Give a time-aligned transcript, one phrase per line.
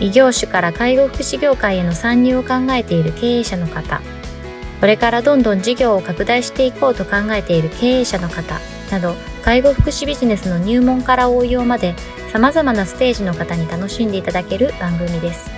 [0.00, 4.00] 異業種から介護福祉業界への参入を考えている経営者の方、
[4.80, 11.94] これからどんどん事業を拡大していこうと考えている経営者の方など、介護福祉ビジネスの入門から応用まで
[12.32, 15.50] 様々なステージの方に楽しんでいただける番組です。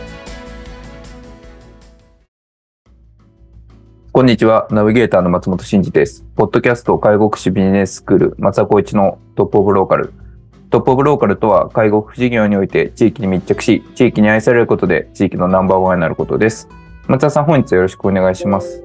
[4.12, 4.66] こんにちは。
[4.70, 6.24] ナビゲーターの松本慎二です。
[6.36, 10.12] ポッドキャスト介護福祉ビジネススクール松田光一のトップオブローカル
[10.70, 16.68] トップオブローカルとは、介護福祉事業において地域に密着し、地域に愛されることで地域のナンバーワンになることです。
[17.06, 18.78] 松田さん、本日よろしくお願いします。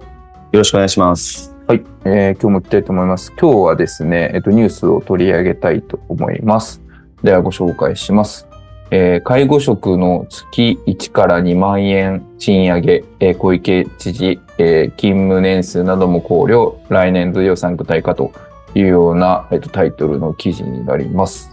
[0.51, 1.55] よろしくお願いします。
[1.67, 3.33] はい、えー、今日も行きたいと思います。
[3.39, 6.81] 今日はですね、えっと、ニュースを取り上げたいと思います。
[7.23, 8.47] ではご紹介します。
[8.91, 18.33] えー、介護職の月1から2万円賃上げ、えー、小池知事、えー、勤務年数なども考慮、来年度予算具体化と
[18.75, 21.50] いうような、えっと、タイトルの記事になります。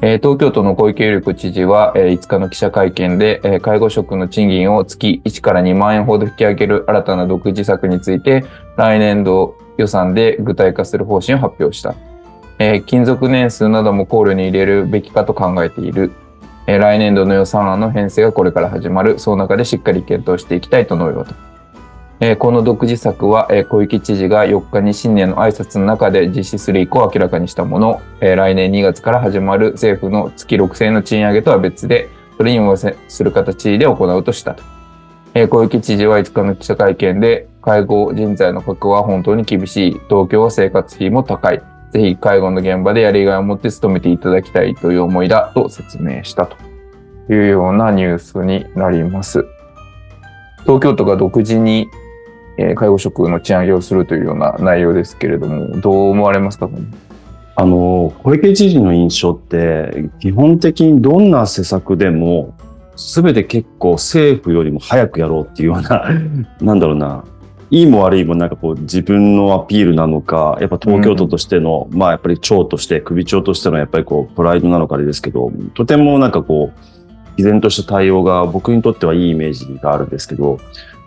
[0.00, 8.44] 東京都の小池百合子知事は、え5日の記者会見で、介護職の賃金を月1から2万円ほど引き上げる新たな独自策について、
[8.76, 11.94] 来年度予算で具体化する方針を発表した。
[12.58, 16.12] え勤続年数なども考慮に入れるべきかと考えている。
[16.66, 19.18] え来年度の予算案の編成がこれから始まる。
[19.18, 21.55] その中でしっかり検討していきたいと述べた。
[22.18, 32.94] えー、この独自策は、えー、小池知事が4日に新年の挨拶の中で実施する意向を明らかにしたもの、えー、来年2月から始まる政府の月6000円の賃上げとは別で、それにもす
[33.24, 34.62] る形で行うとしたと。
[35.34, 39.92] え、小池知事は5日の記者会見で、介護人材の確保は本当に厳しい。
[40.08, 41.62] 東京は生活費も高い。
[41.90, 46.56] ぜひ介護の現場でやりがいを持って勤めていただきたいという思いだと説明したと
[47.32, 49.44] いうようなニュースになります。
[50.62, 51.88] 東京都が独自に
[52.58, 56.68] えー、介護職の賃上げをするというような内容ですけれども、どう思われますか？
[57.58, 62.54] あの、小池知事の印象って、基本的にどんな施策でも、
[62.96, 66.04] すべて結構政府よりも早くやろうっていうような、
[66.60, 67.24] なんだろうな、
[67.70, 76.80] いいも悪いもなんかこう自分のアピールなのか、やっぱ東京都としての、うん、まあやっぱり長として、首長としてのやっぱりこうプライドなのかですけど、とてもなんかこう、
[77.36, 80.58] 毅然とした対応が僕にとってはいいイメージがあるんですけど、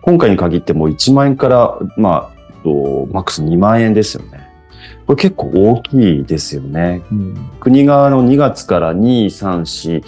[0.01, 4.47] 今回に限っても1万円から、まあ、とマックス2万円ですよね。
[5.05, 7.01] これ結構大きいですよね。
[7.11, 10.03] うん、国側の2月から2、3、4、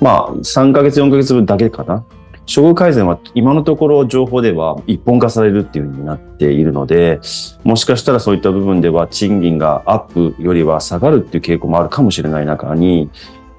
[0.00, 2.04] まあ、3ヶ月、4ヶ月分だけかな。
[2.52, 7.20] 処遇改善は今のところ情報では一本化されるっていうふうになっているので、
[7.62, 13.08] もしかしたらそういった部分では賃金がアップよりは下がるっていう傾向もあるかもしれない中に、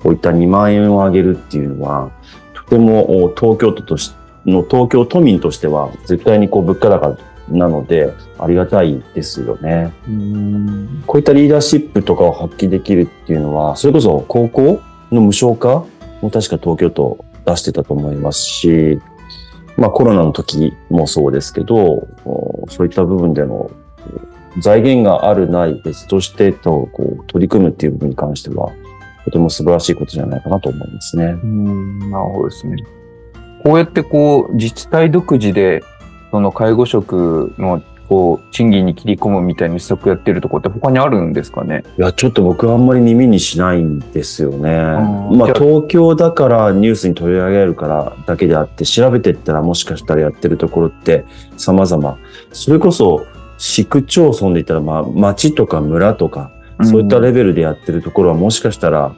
[0.03, 2.11] こういった2万円を上げるっていうのは、
[2.53, 7.17] とても東京都としての東京都民としては絶対にこう物価高
[7.49, 9.93] なのでありがたいですよね。
[11.05, 14.81] こういったリーダーシップとかを発揮できるっていうのは、それこそ高校
[15.11, 15.85] の無償化
[16.21, 18.99] も確か東京都出してたと思いますし、
[19.77, 22.07] まあコロナの時もそうですけど、
[22.69, 23.69] そういった部分での
[24.59, 28.71] 財源があるない別としてとこう取り組むっていう部分に関しては、
[29.25, 31.25] とても素晴らしいことじゃないかなと思いますね。
[31.43, 32.75] うん、なるほどですね。
[33.63, 35.83] こうやってこう、自治体独自で、
[36.31, 41.83] その介護職のこう、賃金に切り込むみたいに施策やってるとこって他にあるんですかね？
[41.97, 44.81] いや、ちょっと僕はあんまり耳にしないんですよね。
[44.81, 51.23] まあ、東京だからニュースに取り上げるからだけであって、調べていったらもしかしたらやってるところって
[51.55, 52.17] 様々。
[52.51, 53.25] それこそ、
[53.57, 56.51] 市区町村で言ったら、まあ、町とか村とか、
[56.83, 59.13] そういったレベルでやってるところはもしかしたら、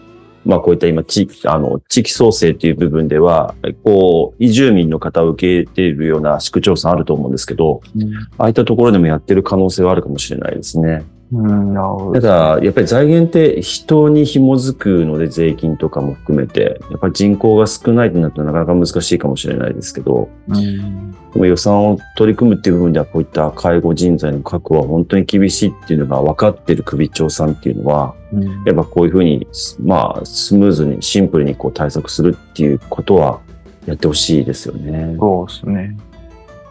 [0.45, 11.03] まあこういった今地域、あの、地域創生という部分では、こう、移住民の方を受け入れているような市区町村あると思うんですけど、うん、ああいったところでもやってる可能性はあるかもしれないですね。
[11.35, 29.47] うん、ただ、やっぱり財源って人に紐づくので税金とかも含めて、やっぱり人口が少ないとなるとなかなか難しいかもしれないですけど、うん、でも予算を取り組むっていう部分ではこういった介護人材の確保は本当に厳しいっていうのが分かってる首長さんっていうのは、うん、やっぱこういうふうに、
[29.82, 33.40] まあ、スムーズにシンプルにこう対策するっていうことは
[33.88, 35.16] やってほしいですよね。
[35.20, 35.97] そうですね。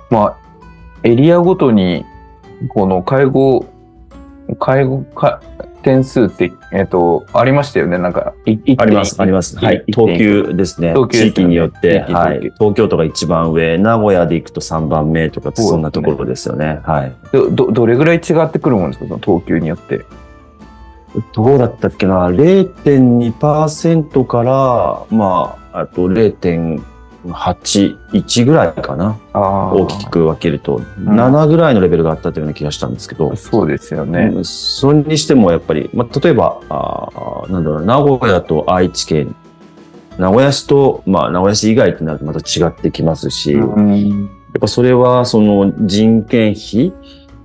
[0.08, 0.38] まあ、
[1.02, 2.04] エリアごとに、
[2.68, 3.66] この介護
[4.56, 5.40] 介護か、
[5.82, 7.98] 点数って、えっ、と、ありましたよね。
[7.98, 9.56] なんか、いあります、あります。
[9.58, 9.82] はい。
[9.88, 10.16] 東。
[10.16, 10.94] 急ですね。
[10.94, 12.40] 東急ね地域によって、はい。
[12.58, 16.80] 東京都が一番上、名古屋で行くと3番目とか、そんなところですよね。
[16.84, 17.12] はい。
[17.32, 19.06] ど、どどれぐらい違ってくるもんですか？
[19.06, 20.04] その東急によって。
[21.34, 26.08] どうだったっけな ?0.2% から、まあ、あと
[27.26, 29.18] 0.8、1ぐらいかな。
[29.34, 30.82] 大きく分けると、ん。
[31.08, 34.30] 7ぐらいのレベルがあったというような気がしたんですけど、そうですよね。
[34.34, 34.44] うん。
[34.44, 39.34] それにしてもやっぱり、まあ、例えば、あーなんだろう、名古屋と愛知県、
[40.18, 44.30] 名古屋市と、まあ、名古屋市以外ってなるとまた違ってきますし、やうん。
[44.56, 46.92] っぱそれはその人件費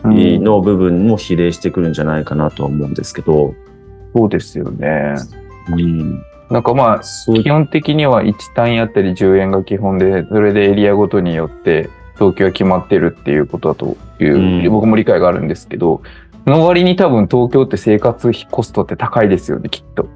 [0.03, 0.43] うん。
[0.43, 3.53] の部分も比例してくるんじゃないかなとは思うんですけど、
[4.15, 5.15] そうですよね。
[5.71, 16.01] うん、なんかまあ、基本的には1単位あたり10円が基本で、それでエリアごとによって東京は決まってるっていうことだという、うん僕も理解があるんですけど、
[16.45, 20.07] その割に多分東京って生活費コストって高いですよね、きっと。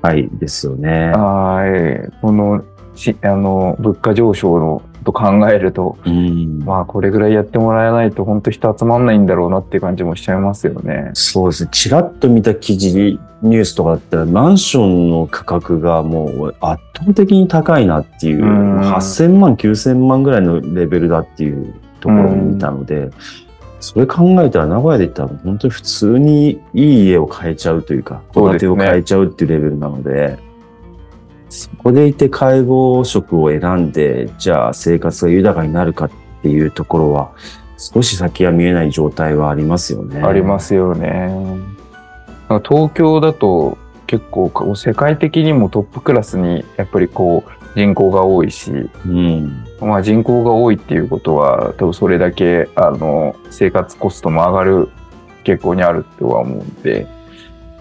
[0.00, 1.10] はいですよね。
[1.10, 2.20] はい。
[2.20, 11.10] この、しあの、物価上昇のと考えると、うんまあこれぐらいやってもらえないと本当人集まんないんだろうなっていう感じもしちゃいますよね。
[11.14, 11.70] そうですね。
[11.72, 23.10] ちらっと見た記事、ニュースとかだったら、マンションの価格がもう圧倒的に高いなっていう、うん8000万、9000万ぐらいのレベルだっていうところを見たので、
[23.80, 30.38] それ考えたら名古屋で言ったら本当に普通にいい家を買えちゃうというか、戸建てを買えちゃうっていうレベルなので、
[31.52, 36.10] そこでいて介護職を選んで、じゃあ生活が豊かになるかっ
[36.40, 37.32] ていうところは、
[37.76, 40.22] 少し先は見えない状態はありますよね。
[40.22, 41.30] ありますよね。
[42.66, 43.76] 東京だと
[44.06, 49.64] 結構世界的にもトップクラスにやっぱりこう人口が多いし、うん。
[49.78, 54.88] まあ人口が多いっていうことは多分それだけあの生活コストも上がる
[55.44, 57.06] 傾向にあるとは思うんで、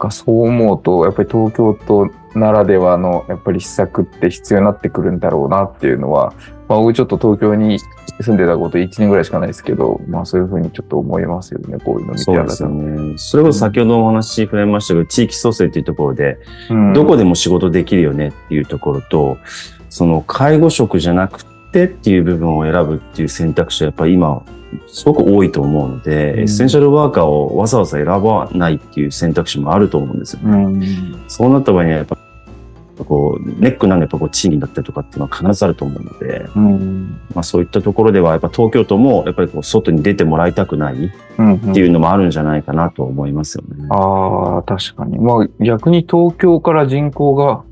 [0.10, 6.34] そう思うとやっぱり東京都ならではのやっぱり施策って必要になってくるんだろうなっていうのは、
[6.68, 7.80] まあ僕ちょっと東京に
[8.22, 13.18] 住んでたこと1年ぐらいしかないですけど、まあそういうふうにちょっと思いますよね、こういうの見てそうですよね。
[13.18, 16.40] それこそ先ほどのお話触れましたけど、地域創生っていうところで、
[16.70, 19.38] うんどこでも仕事できるよねっていうところと、
[19.90, 24.44] その介護職じゃなくてっていう部分を選ぶっていう選択肢はやっぱり今、
[24.88, 30.64] すごく多いと思うので、うんエッセンシャルワーカーをわざわざ選ばないっていう選択肢もあると思うんですよね。
[30.64, 32.18] うんそうなった場合にはやっぱ、
[33.06, 43.88] こう、ネックなんでやっぱこう賃金だったりとかっていうのは必ずあると思うので、うんまあそういったところではやっぱ東京都もやっぱりこう外に出てもらいたくないうんっていうのもあるんじゃないかなと思いますよね。
[43.90, 45.20] ああ、確かに。
[45.20, 47.64] まあ逆に東京から人口が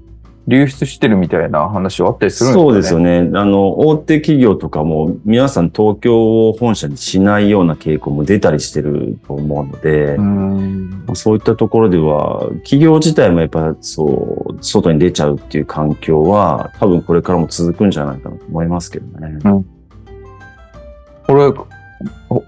[0.50, 2.63] 流出してるみたいな話はあったりするんですかね？
[2.63, 3.40] そうですよね。
[3.40, 10.16] あの、大手企業とかも皆さん東京を本社にしないような傾向も出たりしてると思うので、
[11.12, 19.40] うそういったところでは、企業自体もやっぱそう、外に出ちゃうっていう環境は多分これからも続くんじゃないかなと思いますけどね。
[21.28, 21.68] これ、こ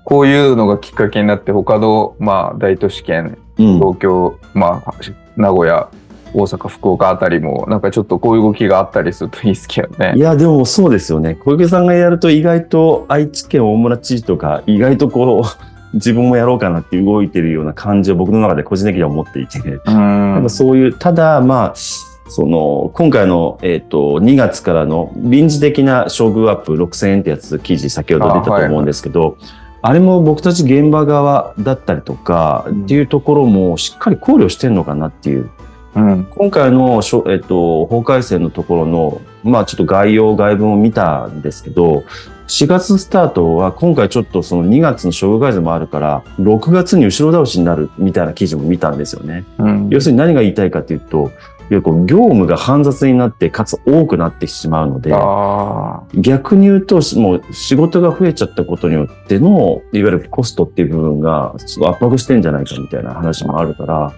[0.06, 3.76] こういうのがきっかけになって他の、まあ大都市圏、うん。
[3.76, 4.94] 東京、まあ
[5.36, 5.90] 名古屋、
[6.34, 10.20] 大阪、福岡あたりも、なんかちょっとこういう動きがあったりするといいですけどねい。
[10.20, 11.36] や、でもそうですよね。
[11.36, 19.94] 小池さんがやると意外と愛知県大村知事とか、意外とこう、 自分もやろうかなって動いてるような感じを僕の中で個人的には思っていて、うん。
[19.94, 29.36] なんかそういう、ただ、まあ、その、今回の、えっ、と、2月からの臨時的な処遇アップ6000円ってやつ、記事先ほど出たと思うんですけど、
[29.82, 35.50] あ,、れも僕たち現場側だったりとか、うんっていうところもしっかり考慮してんのかなっていう。
[35.96, 36.26] うん。
[36.26, 42.04] 今回のえっ、と、法改正のところの、まあちょっと概要、外文を見たんですけど、
[42.48, 49.46] 4月スタートは今回ちょっとその2月の処遇改正もあるから、6月に後ろ倒しになるみたいな記事も見たんですよね。
[49.58, 49.90] うん。
[49.90, 51.32] 要するに何が言いたいかというと、
[51.80, 51.82] 業
[52.18, 64.14] 務が煩雑になって、かつ多くなってしまうので、あ逆に言うと、もう仕事が増えちゃったことによっての、いわゆるコストっていう部分が圧迫してんじゃないかみたいな話もあるから、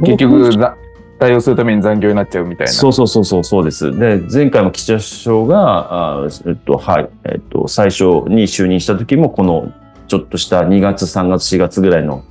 [0.00, 0.76] 結局、ざ
[1.20, 2.72] 対応するために残業になっちゃうみたいな。
[2.72, 3.96] そうそうそうそう、そうです。
[3.96, 9.70] で、前回も岸田首相が、あえっと、はい、えっと、最初に就任した時も、この、
[10.08, 12.24] ちょっとした2月、3月、4月ぐらいの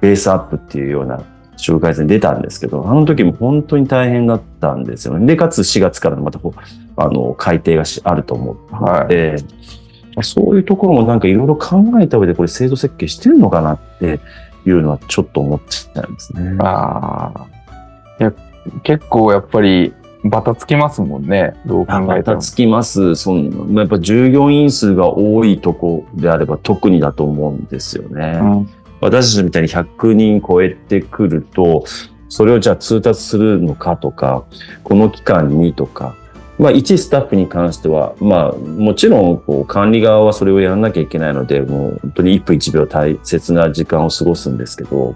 [0.00, 1.22] ベースアップっていうような
[1.56, 5.24] 紹介に出たんですけど、あの時も本当に大変だったんですよね。
[5.24, 6.40] で、かつ4月からまた
[6.96, 9.36] あの、改定がしあると思うので、
[10.22, 14.18] そういうところもなんかいろいろ考えた上でこれ制度設計してるのかなって
[14.66, 16.56] いうのはちょっと思っちゃうんですね。
[16.58, 17.59] ああ。
[18.20, 18.32] いや、
[18.82, 21.54] 結構やっぱり、バタつきますもんね。
[21.64, 22.36] どう考まえても。
[22.36, 23.14] たつきます。
[23.14, 28.38] そのやっぱ従業員数が多いとこであれば特にだと思うんですよね。
[28.42, 31.84] うん私たちみたいに100人超えてくると、
[32.28, 34.44] それをじゃあ通達するのかとか、
[34.84, 36.14] この期間にとか、
[36.58, 45.14] まあ、一スタッフに関しては、まあ、もちろん、こう、管理側はそれをやらなきゃいけないので、もう、本当に1分1秒大切な時間を過ごすんですけど、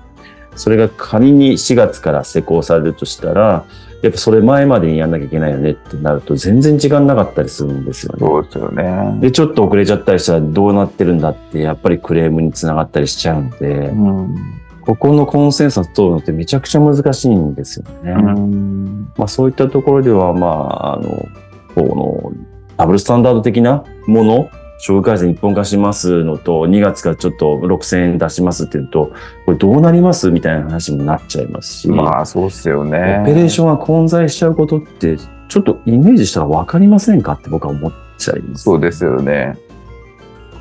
[0.57, 3.65] それが仮に4月から施行されるとしたら、
[4.03, 8.19] やっぱそれ前までにやんなきゃいけないよねってなると、全然時間なかったりするんですよね。
[8.21, 9.19] そうですよね。
[9.21, 14.35] で、ちょっと遅れちゃったりしたらどうなってるんだって、やっぱりクレームにつながったりしちゃうので、うん。
[14.83, 18.13] ここのコンセンサス取るのってめちゃくちゃ難しいんですよね。
[18.13, 19.13] うん。
[19.17, 21.27] まあそういったところでは、まあ、あの、
[21.75, 22.47] この、
[22.77, 29.13] ダブルスタンダード的なもの、障害改善一本化しますのと、2月からちょっと6000円出しますっていうと、
[29.47, 33.21] これどうなりますみたいな話にもなっちゃいますし、まあ、そうっすよね。
[33.23, 35.17] オペレーションが混在しちゃうことって、
[35.49, 38.65] ちょっとイメージしたら分かりませんかって僕は思っちゃいます。
[38.65, 39.57] そうですよね。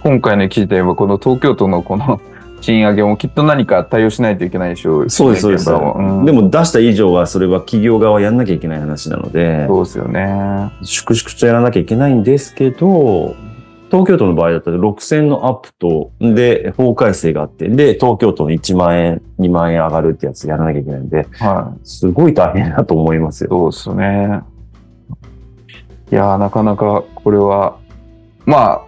[0.04, 2.22] 今回の記事で言えば、この東京都のこの
[2.62, 5.70] 賃上げもきっと何か対応しないといけないでしょう、そうです、そうです。
[5.70, 10.72] うんでも出した以上は、それは企業側はやんなきゃいけない話なので、そうですよね。
[10.82, 13.36] 粛々とやらなきゃいけないんですけど、
[13.94, 21.88] 東京都の場合だったら6000のアップと、で、法改正があって、で、東京都の1万円、2万円上がるってやつやらなきゃいけないんで、はい。
[21.88, 23.52] すごい大変だと思いますよ。
[23.52, 24.42] そうですね。
[26.12, 27.78] いやー、なかなかこれは、
[28.48, 28.82] まあ、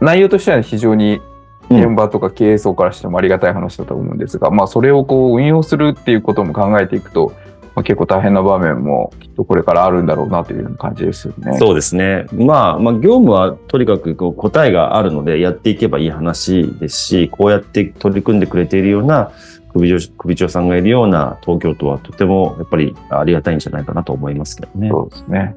[0.00, 1.20] 内容としては非常に
[1.68, 7.34] 現場とか経営層からしてもありがたい話だと思うんですが、まあ、それをこう運用するっていうことも考えていくと、
[7.78, 11.56] まあ、結構大変な場面もきっとこれからあるんだろうなという感じですよね。
[11.58, 12.26] そうですね。
[12.32, 19.30] まあ、まあ、業務はとにかくこう答えがあるのでやっていけばいい話ですし、こうやって取り組んでくれているような
[19.72, 24.88] 首長首長さんがいるような東京都はとてもやっぱりありがたいんじゃないかなと思いますけどね。
[24.88, 25.54] そうですね。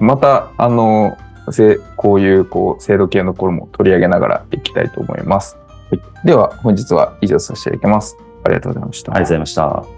[0.00, 1.18] ましたあの、
[1.50, 5.58] せこういう、こう、制度系のところも取り上げながらいきたいと思います。
[5.90, 8.16] はい、では、本日は以上させていただきます。
[8.44, 9.12] ありがとうございました。
[9.12, 9.97] ありがとうございました。